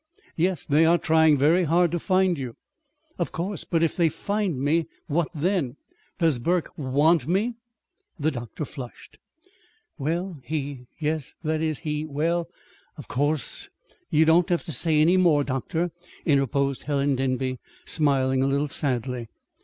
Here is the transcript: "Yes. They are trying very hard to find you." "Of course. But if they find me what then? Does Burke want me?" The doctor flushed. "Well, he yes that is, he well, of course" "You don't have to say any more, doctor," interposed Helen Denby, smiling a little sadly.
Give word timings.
"Yes. 0.35 0.65
They 0.65 0.83
are 0.87 0.97
trying 0.97 1.37
very 1.37 1.65
hard 1.65 1.91
to 1.91 1.99
find 1.99 2.35
you." 2.35 2.55
"Of 3.19 3.31
course. 3.31 3.63
But 3.65 3.83
if 3.83 3.95
they 3.95 4.09
find 4.09 4.59
me 4.59 4.87
what 5.05 5.27
then? 5.31 5.75
Does 6.17 6.39
Burke 6.39 6.75
want 6.75 7.27
me?" 7.27 7.53
The 8.17 8.31
doctor 8.31 8.65
flushed. 8.65 9.19
"Well, 9.99 10.39
he 10.43 10.87
yes 10.99 11.35
that 11.43 11.61
is, 11.61 11.77
he 11.85 12.03
well, 12.03 12.49
of 12.97 13.07
course" 13.07 13.69
"You 14.09 14.25
don't 14.25 14.49
have 14.49 14.63
to 14.63 14.71
say 14.71 14.99
any 14.99 15.17
more, 15.17 15.43
doctor," 15.43 15.91
interposed 16.25 16.81
Helen 16.85 17.15
Denby, 17.15 17.59
smiling 17.85 18.41
a 18.41 18.47
little 18.47 18.67
sadly. 18.69 19.27